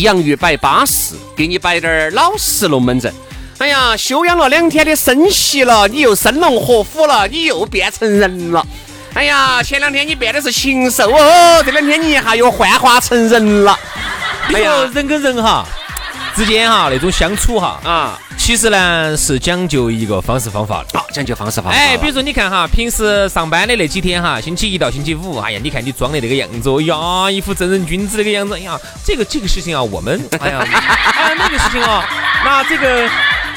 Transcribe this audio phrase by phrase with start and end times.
[0.00, 3.12] 洋芋摆巴适，给你摆点儿老实龙门阵。
[3.58, 8.66] 哎呀，休养了两天的生息了，你又生龙活虎了，你又变成人了。
[9.12, 13.78] 哎呀，前两天你变的是禽兽哦，这两天你一下又幻化成人了。
[14.54, 15.66] 哎呀，人跟人哈
[16.40, 18.18] 之间哈那种相处哈啊。
[18.38, 21.78] 其实呢是讲究一个方式方法的，好讲究方式方法。
[21.78, 32.02] 哎，比如说你看哈，平时上班的那几天哈，星期一到星期五，哎呀，你看你装的那个样子，哎呀，一副正人君子那个样子，哎呀，这个这个事情啊，我们， 哎呀，哎呀那个事情啊，
[32.42, 33.06] 那这个。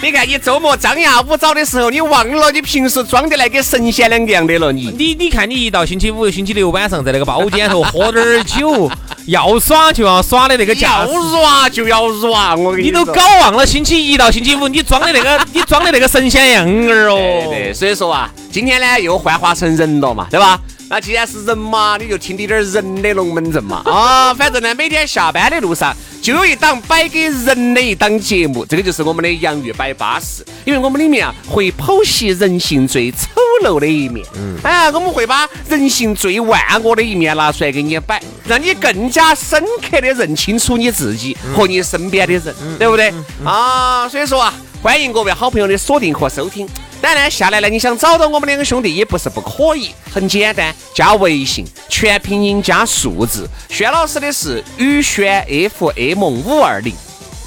[0.01, 4.69] 你看，你周末张牙舞爪的时候，你忘了你平时装的那个神仙两个样的了。
[4.69, 8.91] 你你你看，你一到星期五、星期六晚上，在那个包间头喝点儿酒，
[9.27, 12.55] 要耍就要耍的那个要耍就要耍。
[12.55, 17.47] 我跟你都搞忘了星期一到星期五 你装的那个，你装的那个神仙样儿哦。
[17.49, 20.59] 对，所以说啊，今天呢又幻化成人了嘛，对吧？
[20.89, 23.81] 那既然是人嘛，你就听点点人的龙门阵嘛。
[23.85, 30.45] 啊， 反正呢，每天下班的路上就有一档摆给人的一档节目，这个就是我们的洋芋摆巴士。
[30.65, 33.32] 因为我们里面啊会剖析人性最丑
[33.63, 43.13] 陋的一面，嗯，哎，我们会把人性最万恶的一面拿出来给你摆，让你更加深刻的认清楚你自己和你身边的人，对不对？
[43.43, 46.67] 啊，所以说啊，欢迎各位好朋友的锁定和收听。
[47.01, 53.45] 当然，下来呢，你想找到我们两个兄弟也不是不可以，很简单，加微信，全拼音加数字。
[53.67, 55.45] 轩老师的是宇轩
[55.77, 56.93] FM 五二零，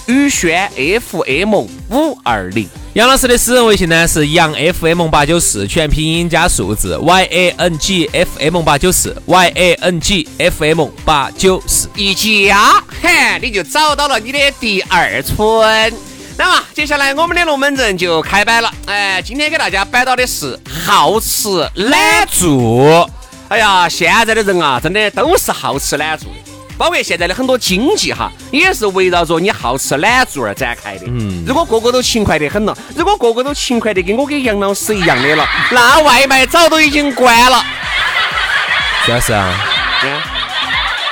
[0.07, 1.55] 宇轩 FM
[1.91, 2.69] 五二零。
[2.95, 15.93] 杨老师的私人微信呢是杨 FM 八九四，全拼音加数字 Y A N G F M 八九四，Y A N G F M 八九四，一加，嘿，你就找到了你的第二春。
[16.39, 18.73] 那么接下来我们的龙门阵就开摆了。
[18.87, 23.11] 哎，今天给大家摆到的是好吃懒做。
[23.49, 26.46] 哎呀，现在的人啊，真的都是好吃懒做的，
[26.79, 31.07] 包括现在的很多经济哈，也是围绕着你好吃懒做而展开的。
[31.07, 37.65] 嗯，如果个个都勤快得很了，如果个个都勤快得跟我跟杨老师一样的了，那外卖早都已经关了。
[39.05, 39.53] 主要是啊，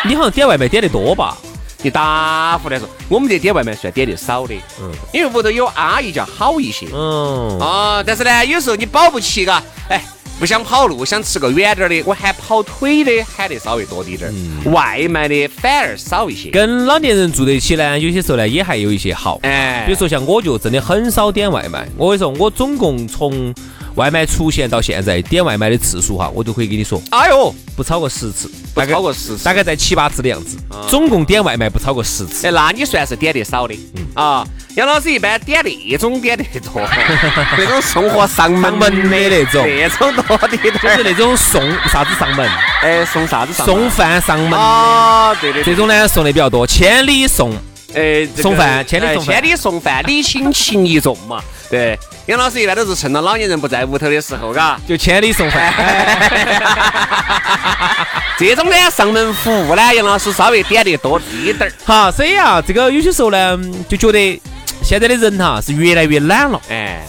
[0.03, 1.37] 你好像点外卖点的多吧？
[1.85, 10.03] 你打呼来说，我们这点外卖算点的少的，嗯，因为屋头有阿姨叫好一些，嗯啊，但是呢，有时候你保不齐嘎，哎，
[10.41, 16.49] 不想跑路，想吃个远点的，我喊跑腿的喊的稍微多滴点儿，外卖的反而少一些。
[16.49, 23.55] 跟老年人住在一起呢，有些时候呢也还有一些好，哎，比如说像我就真的很少点外卖，我跟你说，我总共从
[23.97, 28.51] 外卖出现到现在点外卖的次数哈，我都可以跟你说，哎呦，不超过十次。
[28.75, 30.57] 不超过十次，大概在七八次的样子。
[30.89, 32.45] 总共点外卖不超过十次。
[32.45, 33.75] 哎，那你算是点的少的。
[33.95, 34.45] 嗯啊，
[34.75, 36.83] 杨老师一般点那种点的多，
[37.57, 42.49] 那种送货上门的那种，那种多的就是那种送啥子上门？
[42.83, 43.65] 哎，送啥子上？
[43.65, 44.59] 送饭上门。
[44.59, 45.63] 啊，对对。
[45.63, 47.53] 这种呢送的比较多，千里送。
[47.95, 51.41] 哎，送饭，千里送千里送饭，礼轻情意重嘛。
[51.71, 55.75] 对，杨老师一般都是趁到老年人不在屋头的时候，嘎，就千里送饭。
[58.39, 61.73] 这种呢，上门服务呢，杨老师稍微点的多滴点儿。
[61.85, 64.41] 好，所以啊，这个有些时候呢，就觉得
[64.83, 66.61] 现在的人哈是越来越懒了。
[66.69, 67.03] 哎，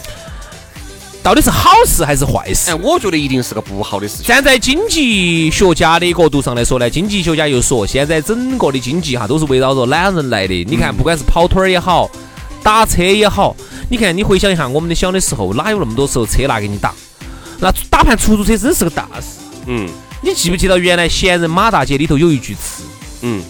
[1.22, 2.70] 到底是好事还是坏事？
[2.70, 4.26] 哎，我觉得一定是个不好的事情。
[4.26, 10.64] 站在经济学家的角度上来说呢，经济学家又说，现在整个的经济哈都是围绕着懒人来的。
[10.64, 12.08] 你看，不管是跑腿儿也好，
[12.62, 13.54] 打车也好，
[13.88, 16.92] 你看你回想一下，我们的小的时候哪有那么多时候车拿给你打？
[17.60, 19.40] 那打盘出租车真是个大事。
[19.66, 19.88] 嗯。
[20.22, 22.82] 你记不记得原来闲人马大姐里头有一句词？
[23.20, 23.42] 嗯，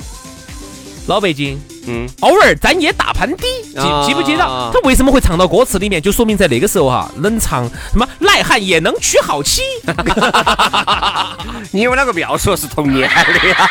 [1.06, 4.42] 老北京嗯，偶尔咱也打盘的，记啊记不记得？
[4.74, 6.02] 他为什么会唱到歌词里面？
[6.02, 9.62] 就说明在那个时候哈，能唱什么癞汉也能娶好妻，
[11.70, 13.70] 你们两个不要说是同年的呀，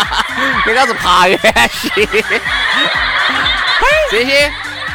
[0.66, 2.08] 那个是爬远些。
[4.10, 4.50] 这些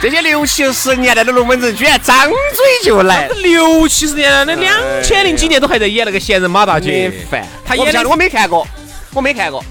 [0.05, 2.37] 这些六七十年代的龙门阵，居然张嘴
[2.83, 7.11] 就来， 六七十年代，的两千零几年都还在演那个闲人马大你姐。
[7.27, 7.43] 烦。
[7.65, 8.67] 他演的我没看过，
[9.15, 9.65] 我没看过，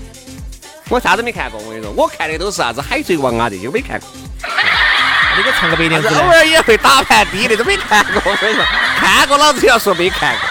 [0.89, 1.61] 我啥子没看过。
[1.65, 4.09] 我跟你说，我看的都是啥子海贼王啊这些，我没看过。
[5.39, 6.15] 那个唱个白娘子偶？
[6.27, 8.21] 尔也会打盘底的，都没看过。
[8.25, 8.65] 我跟你说，
[8.99, 10.49] 看过老子要说没看过。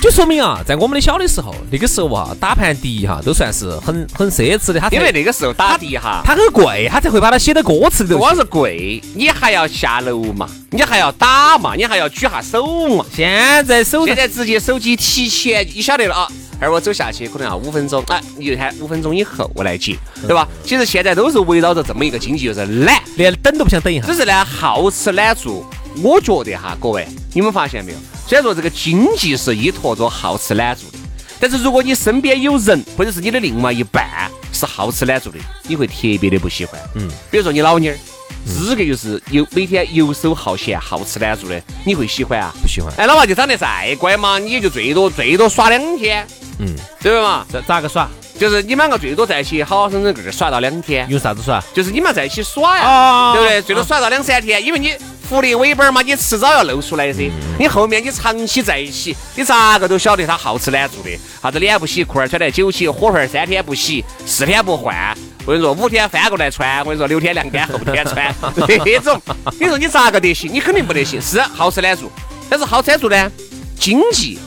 [0.00, 8.16] 就说明啊，在我们的小的时候，那个时候啊，打盘碟哈都算是很很奢侈的，他因为那个时候打的哈，它很贵，他才会把它写到歌词里头。
[8.16, 13.04] 不光是贵，你还要下楼嘛，你还要打嘛，你还要举下手嘛。
[13.14, 16.28] 现在手机现在直接手机提前你晓得了啊，
[16.58, 19.96] 而我走下去可能要五分钟，哎，你就看五分钟以后我来接，
[20.26, 20.48] 对吧？
[20.64, 24.14] 其实现在都是围绕着这么一个经济，就是懒，连等都不想等一下只。
[24.14, 25.68] 是呢好吃懒做。
[26.02, 27.98] 我觉得哈，各位，你们发现没有？
[28.26, 30.98] 虽然说这个经济是依托着好吃懒做的，
[31.40, 36.80] 但是如果你身边有人或者是你的另外一半是好吃懒做的，你会特别的不喜欢。
[36.94, 37.98] 嗯，比如说你老妞儿，
[38.46, 42.52] 资格就是游每天游手好闲、好吃懒做的，你会喜欢啊？
[42.62, 46.26] 不喜欢哎，老娃就长得再乖嘛，你也就最多最多耍两天，
[46.58, 47.44] 嗯，对不嘛？
[47.52, 48.08] 这咋个耍？
[48.38, 51.62] 就是你们两个最多在一起好好生生个个耍到两天，有啥子耍？
[51.72, 53.62] 就是你们要在一起耍呀，啊对不对？
[53.62, 54.96] 最多耍到两三天，因为你
[55.28, 57.30] 福利尾巴嘛，你迟早要露出来噻。
[57.58, 61.10] 你后面你长期在一起，你咋个都晓得他好吃懒做的，
[61.42, 65.16] 啥子脸不洗，裤儿穿得久起，火盆儿三天不洗，四天不换。
[65.44, 68.34] 我跟你说，五天翻过来穿，我跟你说，六天晾干，后天穿，
[68.66, 69.20] 这种，
[69.58, 70.52] 你说你咋个得行？
[70.52, 71.20] 你肯定不得行。
[71.20, 72.10] 是好吃懒做，
[72.50, 73.32] 但是好吃懒做呢，
[73.78, 74.38] 经济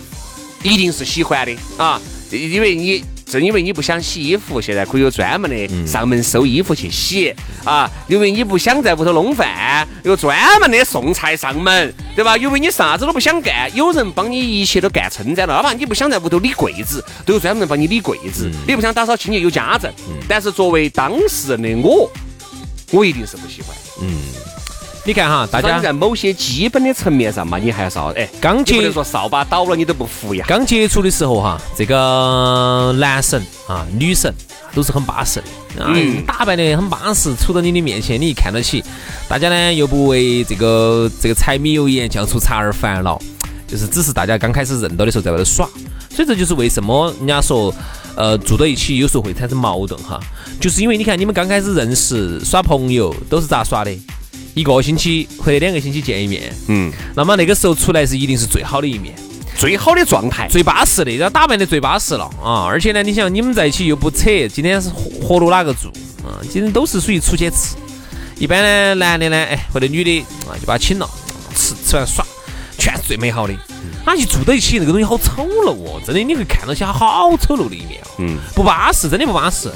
[0.61, 1.99] 一定是喜欢的啊，
[2.31, 7.33] 因为你正因为你不想洗衣服，现在可以有专门的上门收衣服去洗
[7.63, 7.89] 啊。
[8.07, 12.37] 因为你不想在屋头弄饭，有专门的送菜上门，对吧？
[12.37, 15.55] 因为你啥子都不想干，有人帮你一切都干撑在了。
[15.55, 18.49] 哪怕你不想在屋头理柜子，都有专门人帮你理柜子。
[18.67, 19.91] 你不想打扫清洁，有家政。
[20.27, 22.09] 但是作为当事人的我，
[22.91, 23.75] 我一定是不喜欢。
[25.07, 30.43] 你看哈，大家在某些基本的层面上嘛，你还是要哎，刚接你不能说扫把倒了你都不服呀。
[30.47, 34.33] 刚接触的时候哈，这个男神啊、女神
[34.73, 35.43] 都是很巴适
[35.77, 38.83] 的，啊，嗯打扮的很巴适，杵到你的面前，你一看到起，
[39.29, 43.21] 大家呢又不为这个这个柴米油盐酱醋茶而烦恼，
[43.67, 45.69] 就是只是大家刚开始认到的时候在外头耍，
[46.09, 47.71] 所以这就是为什么人家说。
[48.17, 50.17] 呃，住到一起有时候会产生矛盾哈，
[50.57, 53.91] 就是因为你看你们刚开始认识耍朋友都是咋耍的？
[54.53, 59.13] 一个星期或者两个星期见一面，嗯，那么那个时候出来是一定是最好的一面。
[59.57, 60.49] 最好的状态。
[60.49, 62.65] 最巴适的，要打扮的最巴适了啊！
[62.67, 65.87] 而且呢，你想你们在一起又不扯，今天是合合拢哪个住
[66.27, 66.43] 啊？
[66.51, 67.75] 今天都是属于出去吃。
[68.37, 71.09] 一般呢，男的呢，哎，或者女的啊，就把他请了，
[71.55, 72.25] 吃吃完耍，
[72.77, 73.53] 全是最美好的。
[74.03, 79.71] 他，一住到一起，那个东西好丑陋哦，真的，你会看到起它好丑陋的一面哦，嗯，不巴适，真的不巴适。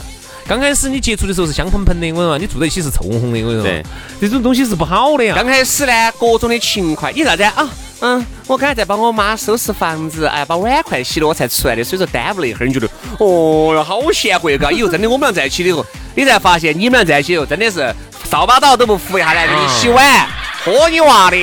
[0.49, 3.85] 刚开始你接触的时候是香喷喷的，我跟你说，你住在一起是臭烘烘的，我跟你说对，
[4.19, 5.35] 这种东西是不好的呀。
[5.35, 7.69] 刚开始呢，各种的勤快，你啥子啊？
[7.99, 12.67] 嗯，我刚才在帮我妈收拾房子，哎，把碗筷洗了，我才出来的，所以说耽误了一会儿。
[12.67, 12.87] 你觉得，
[13.19, 14.71] 哦哟，好贤惠嘎！
[14.71, 15.85] 以后真的我们俩在一起的时候，
[16.17, 17.93] 你才发现你们俩在一起以后真的是
[18.27, 20.27] 扫把刀都不扶一下来给你洗碗。
[20.65, 21.37] 喝你娃的，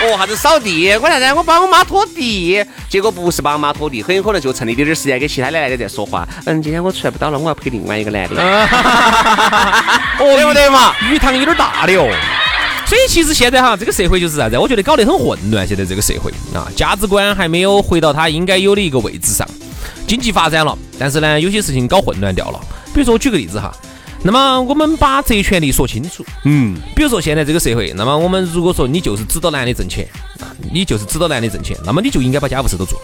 [0.00, 0.92] 哦，啥子扫地？
[0.96, 1.34] 我啥子？
[1.34, 6.26] 我帮我妈拖地，结果不是帮我妈拖地，很有可能就趁那点点时间跟其他的男的在说话。
[6.44, 8.42] 嗯，今天我出来不到了，我要陪另外一个男的，
[10.18, 10.94] 哦对不对嘛？
[11.10, 12.08] 鱼塘有点大的哦。
[12.84, 14.58] 所以其实现在哈，这个社会就是啥子？
[14.58, 15.66] 我觉得搞得很混乱。
[15.66, 19.48] 现在这个社会啊，价值观还没有回到它应该有的一个位置上。
[20.06, 22.60] 经济发展了，但是呢，有些事情搞混乱掉了。
[22.92, 23.72] 比如说，我举个例子哈，
[24.24, 26.24] 那么我们把责权利说清楚。
[26.44, 33.00] 嗯，比如说现在这个社会，那么我们如果说你就是指导男的挣钱啊，你就是指导男的挣钱，那么你就应该把家务事都做，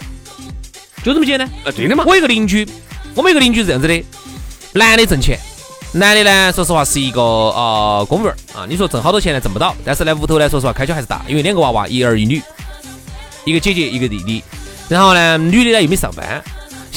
[1.03, 1.49] 就这么简单。
[1.65, 2.05] 啊，对的嘛。
[2.07, 2.67] 我有个邻居，
[3.15, 4.05] 我们有个邻居是这样子的，
[4.75, 5.39] 男的挣钱，
[5.93, 12.41] 男的呢，说实话是一个呃公务员啊，你说挣好多钱呢挣不到，但是呢屋头呢说实话开销还是大，因为两个娃娃，一儿一女，
[13.45, 14.45] 一个姐姐一个弟弟，
[14.89, 16.43] 然后呢女的呢又没上班，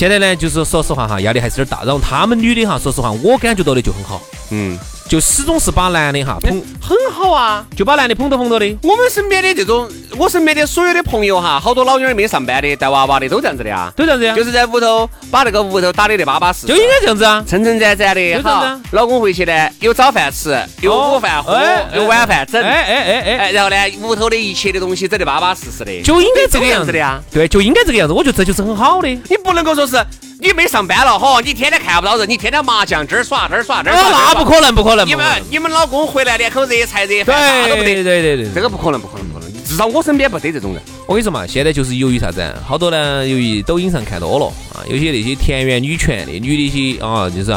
[0.02, 4.76] 现在呢就是说实话哈压力还是有点大，然后他们女的哈说实话我感觉到的就很好，嗯，
[5.12, 7.66] 就始终是把男的哈捧，很好啊。
[7.76, 9.86] 就把男的捧到捧到的，我们身边的这种，
[10.18, 17.44] 我身边的所有的朋友哈，好多老妞儿没上班的，带娃娃的都这样子的啊，都这样子呀，就是在屋头把那个屋头打理的巴巴适适，就应该这样子啊。
[17.46, 18.82] 称称赞赞的，就这样子好啊。
[18.92, 27.22] 老公回去呢，有早饭吃，有午饭喝哎，有晚饭整，哎哎哎哎，哎，然后呢，屋头的一切的东西整得巴巴适适的，就应该这个样子样子的呀。
[27.30, 29.10] 对，就应该这个样子，我觉得这就是很好的。
[29.10, 29.98] 你不能够说是
[30.42, 35.06] 你没上班了，哈，你天天看不到人，你天天麻将这儿耍那儿耍那儿那不可能，不可能。
[35.06, 39.64] 你们你们老公回来连口热菜热饭啥都不得，对对对对，这个不可能，不可能，不可能。
[39.64, 40.82] 至少我身边不得这种人。
[41.06, 42.44] 我跟你说嘛，现在就是由于啥子？
[42.66, 47.56] 好多呢，由于抖音上看多了啊，有些那些田园女权的女的一些啊，就是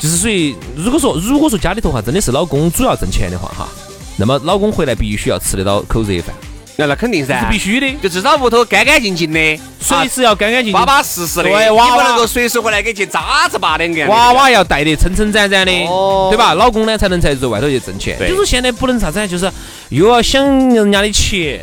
[0.00, 3.68] 就是属于，如果说如果说家里头哈真的是老公主要挣钱的话哈，
[4.16, 6.34] 那么老公回来必须要吃得到口热饭，
[6.80, 11.42] 那那肯定噻，是必须的，就至少屋头干干净净的，随时要干干净净、巴巴适适的。
[11.42, 14.06] 对，娃娃不能够随时回来给去渣子吧两个。
[14.06, 16.54] 娃娃要带得撑撑展展的，哦对吧？
[16.54, 18.16] 老公呢才能在在外头去挣钱。
[18.16, 19.50] 对就是现在不能啥子，就是
[19.88, 20.40] 又要想
[20.72, 21.60] 人家的钱。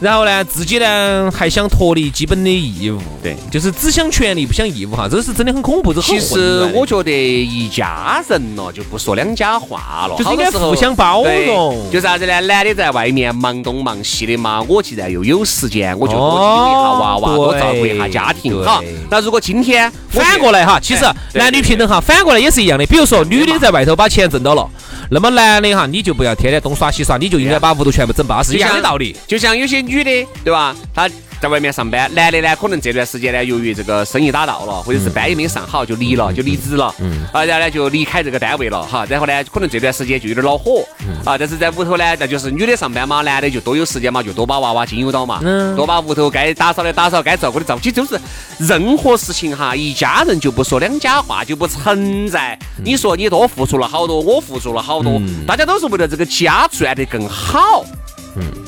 [0.00, 11.90] 然后呢，自己呢还想脱离基本的义务，对，就是只想权利不想义务哈，这是真的很恐怖，这很其实我觉得一家人了，就不说两家话了，就是应该互相包容。
[11.90, 12.40] 就啥子呢？
[12.40, 18.64] 男的在外面忙东忙西的嘛，我既然又有时间，我就多哦养一下娃娃，多照顾一下家庭对。
[18.64, 18.82] 哈。
[19.10, 21.04] 那如果今天反过来哈，其实
[21.34, 22.86] 男女平等哈，反过来也是一样的。
[22.86, 24.66] 比如说女的在外头把钱挣到了，
[25.12, 29.16] 那么男的哈，你就不要天天东耍西耍，你就应该把屋头全部整巴适，一样的道理。
[29.26, 30.74] 就像有些女的，对吧？
[30.94, 31.10] 她
[31.40, 40.84] 在外面上班，男的呢，可能这段时间呢，由于这个生意打到了，或者是班也没上好，就离了，就离职了，嗯，啊，然后呢就离开这个单位了，哈，然后呢，可能这段时间就有点恼火，
[41.24, 45.74] 啊，但是在屋头呢，那就是女的上班嘛，男的就多有时间嘛，就多把娃娃经由到嘛，嗯。
[45.76, 48.20] 多把屋头该打扫的打扫，该照顾的照顾，其实就是
[48.58, 52.58] 任何事情哈，一家人就不说两家话，就不存在。
[52.84, 57.82] 你说你多付出了好多，我付出了好多，大家都是为了这个家赚得更好。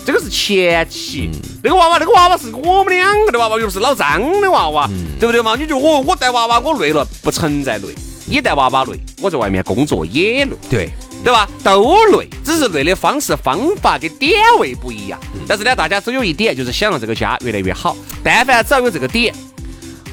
[0.04, 1.30] 这个是前期。
[1.62, 4.88] 那个娃娃，那个娃娃是我们两个的娃娃，又不是老张的娃娃，
[5.20, 5.54] 对不对嘛？
[5.56, 7.88] 你就我我带娃娃我累了，不存在累。
[8.24, 10.90] 你带娃娃累，我在外面工作也累，对，
[11.24, 11.48] 对吧？
[11.62, 15.18] 都累，只是累的方式方法跟点位不一样。
[15.46, 17.96] 但是呢，大家只有一点，就是想让这个家越来越好。
[18.22, 19.34] 但凡只要有这个点，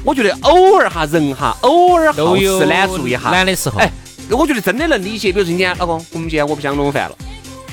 [0.04, 3.78] 我觉得偶尔哈人哈，偶尔好都有吃懒做一下，懒的时候。
[3.78, 3.90] 哎，
[4.30, 5.32] 我觉得真的能理解。
[5.32, 7.16] 比如说今天老公，我们今天我不想弄饭了，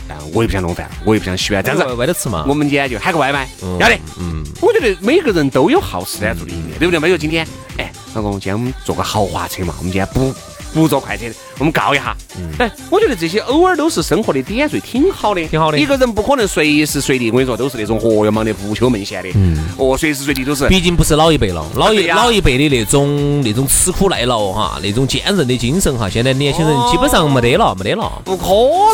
[0.07, 1.93] 但我也不想弄饭，我也不想洗碗，这样子外。
[1.93, 2.45] 外头吃嘛。
[2.47, 3.97] 我们今天就喊个外卖，嗯要得。
[4.19, 7.05] 嗯，我觉得每个人都有好吃懒做的一面，对不对嘛？
[7.05, 7.45] 比如今天，
[7.77, 10.33] 哎，老公，今天我们坐个豪华车嘛，我们今天不
[10.77, 11.25] 不坐快车，
[11.57, 12.15] 我们告一下。
[12.60, 20.67] 哎，我觉得这些偶尔都是生活的点缀，挺好的，挺好的一个人不可能随时随地，我跟你说，都是那种活跃忙的不求门闲的，嗯哦，随时随地都是。
[20.67, 28.22] 毕竟不是老一辈了，老一老一辈的那种那种吃苦耐劳哈，那种坚韧的精神哈，现在年轻人基本上没得了，没得了。
[28.24, 28.46] 不可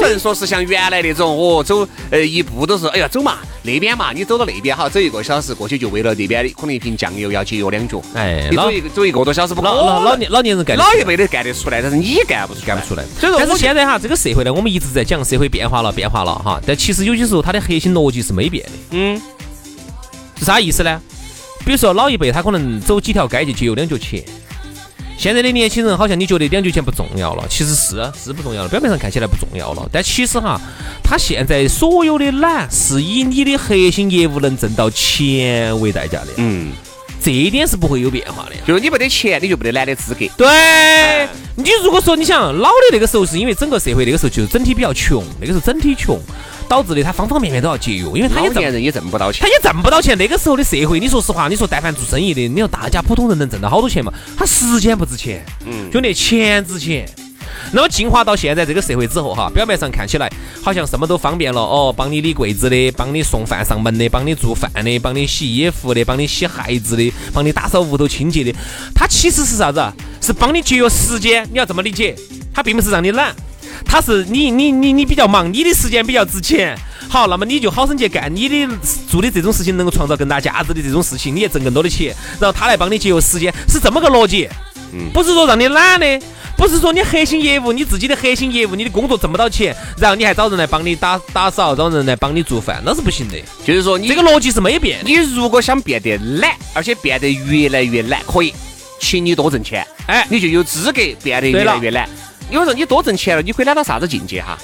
[0.08, 10.16] 能说是像原来那种哦，走呃一步都是哎呀走嘛那边嘛，你走到那边哈，走一个小时过去就为了那边的可能一瓶酱油要节约两角，哎，老你走一走一个多小时不可老老老。
[10.16, 13.04] 年老年人干得老一辈的干得出来，但是你干不出，干不出来。
[13.20, 18.72] 所以说，但是我现在哈，这个社会呢，我们一直在讲社会变化了，变化了哈，但其实有些时候它的核心逻辑是没变的。
[18.92, 19.22] 嗯，
[20.38, 21.02] 是啥意思呢？
[21.66, 24.22] 比如说老一辈他可能走几条街就节约两角钱，
[25.18, 30.60] 现在的年轻人好像你觉得两角钱不重要了，其实是是不重要了，表面上看起来不重要了，但其实哈，
[31.02, 36.74] 他现在所有的懒是以你的核心业务能挣到钱为代价的，嗯，
[37.24, 38.52] 这一点是不会有变化的。
[38.68, 40.26] 就是你没得钱，你就没得懒的资格。
[40.38, 46.20] 对，你如果说你想老的那个时候，是因为整个社会那个时候就是整体比较穷，那个时候整体穷，
[46.68, 49.48] 导致的他方方面面都要节约，因为他也挣人也挣不到钱他。
[49.48, 50.18] 也挣不到钱。
[50.18, 54.12] 那个时候的社会，你说实话，你说但凡做生意的，你说大家普通人能挣到好多钱嘛？
[54.38, 57.08] 他时间不值钱，嗯兄弟，钱值钱。
[57.72, 68.54] 那么进化到现在这个社会之后哈，表面上看起来好像什么都方便了哦，帮你理柜子的，帮你送饭上门的，帮你做饭的，帮你洗衣服的，帮你洗孩子的，帮你打扫屋头清洁的，
[68.94, 69.82] 它其实是啥子？
[70.22, 72.16] 是帮你节约时间，你要这么理解，
[72.54, 73.36] 它并不是让你懒。
[73.86, 76.78] 它是你你你你比较忙，你的时间比较值钱，
[77.10, 78.68] 好，那么你就好生去干你的
[79.10, 84.48] 做的这种事情能够创造更大价值的这种事情，你也挣更多的钱，然后他来帮你节约时间，是这么个逻辑，
[84.94, 86.20] 嗯不是说让你懒的。
[86.56, 93.38] 不是说你核心业务，你自己的核心业务，你的工作挣不到钱，然后你还找人来帮你打打扫，找人来帮你做饭，那是不行的。
[93.66, 95.00] 就是说你这个逻辑是没变。
[95.04, 98.54] 你如果想变得懒，而且变得越来越懒，可以，
[99.00, 102.08] 请你多挣钱，哎，你就有资格变得越来越懒。
[102.52, 104.56] 因为说你多挣钱了，你可以懒到啥子境界哈？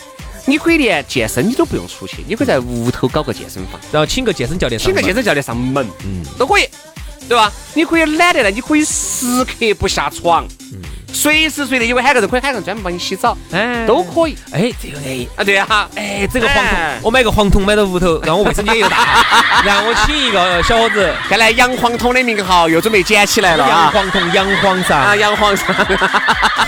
[0.46, 6.68] 你可以连健身你都不用出去，你可以在屋头搞个健身房，然后请个健身教练请个健身教练上门，嗯，都可以，
[7.30, 7.52] 对吧？
[7.76, 10.48] 你可以懒得来，你可以时刻不下床，
[11.12, 14.38] 随时随地，因为喊个人可以喊个人专门帮你洗澡，哎都可以。
[14.51, 19.25] 哎，这个哎啊，对啊，哎，这个黄铜哎，我买个黄铜买到屋头，让我卫生间又大，
[19.66, 23.92] 然后我请一个小伙子，看来杨黄桶的名号又准备捡起来了洋啊！
[23.94, 25.66] 黄铜，杨皇啊，上，洋皇上。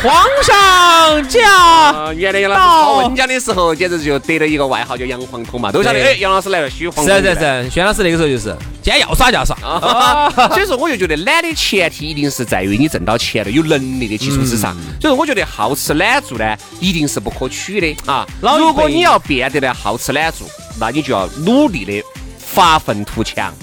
[0.01, 1.47] 皇上驾！
[1.51, 5.99] 啊，原来杨老师考文讲的时候，简直就得了一个外号叫“杨黄桶”嘛，都晓得。
[6.03, 7.23] 哎，杨老师来了，虚黄是啊桶。
[7.23, 9.55] 是啊是啊，轩老师那个时候就是今天要耍就要耍。
[9.61, 14.73] 啊， 所以说我就觉得懒的前提一定是在于你挣到钱了，有能力的基础之上。
[14.99, 18.25] 所以说我觉得好吃懒做呢，一定是不可取的啊。
[18.41, 20.47] 老如果你要变得呢好吃懒做，
[20.79, 22.01] 那你就要努力的
[22.37, 23.53] 发愤图强。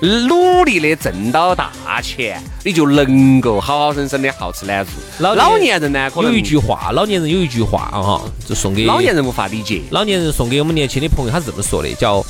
[0.00, 4.92] 努力的挣到大钱，你就能够好好生生的好吃懒做。
[5.20, 9.80] 老老年人呢，可能有一句话，老年人有一句话啊哈，就送给老年人无法理解。
[9.90, 12.22] 老年人送给我们年轻的朋友，他是这么说的，叫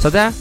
[0.00, 0.32] 啥子啊？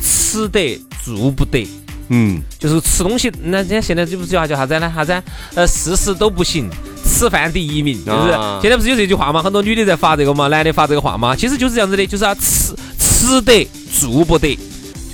[0.00, 1.68] 吃得住不得。
[2.14, 4.92] 嗯，就是吃东西，那人家现在这不是叫叫啥子呢？
[4.94, 5.22] 啥子啊？
[5.54, 6.68] 呃，事事都不行，
[7.02, 8.32] 吃饭第一名，是不是？
[8.32, 9.42] 啊现在不是有这句话吗？
[9.42, 11.34] 很多女的在发这个嘛，男的发这个话嘛？
[11.34, 13.66] 其实就是这样子的，就是要吃吃得
[13.98, 14.54] 住不得，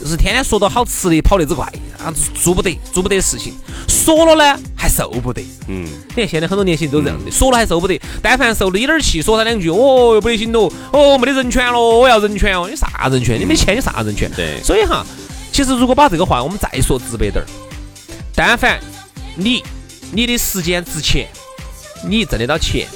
[0.00, 1.64] 就是天天说到好吃的跑得之快
[2.02, 3.52] 啊，做不得做不得事情，
[3.86, 5.40] 说了呢还受不得。
[5.68, 13.38] 嗯，你看现在很多年轻人都这样的，说了还受不得，但凡受了一点儿气，说他两句，哦，又不得行喽，哦，没得人权喽，我要人权哦，你啥人权？
[13.38, 14.30] 你没钱，你啥人权？
[14.34, 15.04] 对所以哈，
[15.58, 17.46] 其实如果把这个话我们再说直白点儿，
[18.32, 18.78] 但凡
[19.34, 19.60] 你
[20.12, 21.26] 你的时间值钱，
[22.06, 22.86] 你挣得到钱，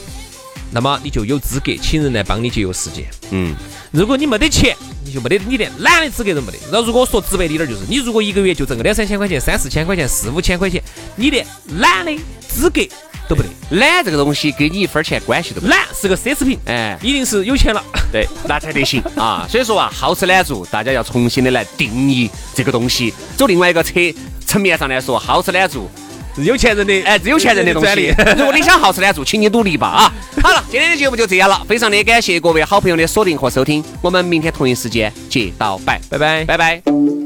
[0.71, 3.04] 那么你就有资格请人来帮你节约时间。
[3.33, 3.57] 嗯，
[3.90, 6.59] 如果你没得钱，你就没得，你连懒的资格都没得。
[6.71, 10.81] 那如果说直白一点儿，就是你如果一个月就挣个两三千块钱、三四千块钱、四五千块钱，
[11.16, 11.45] 你连
[11.78, 12.16] 懒的
[12.49, 12.81] 资格
[13.29, 13.49] 都不得。
[13.71, 15.75] 懒这个东西跟你一分钱关系都没有。
[15.75, 17.83] 懒是个奢侈品，哎，一定是有钱了。
[18.11, 19.47] 对，那才得行啊。
[19.49, 23.12] 所以说啊，好吃懒做，大家要重新的来定义这个东西。
[23.37, 24.14] 走另外一个层
[24.47, 25.91] 层面上来说，好吃懒做，
[26.37, 28.17] 是有钱人的，哎，是有钱人的东专利西。
[28.37, 30.12] 如果你想好吃懒做，请你努力吧啊！
[30.43, 36.45] 好了，今天的节目就这样了，非常的感谢各位好朋友的锁定和收听，我们明天同一时间接到拜，拜拜。
[36.45, 37.22] 拜拜。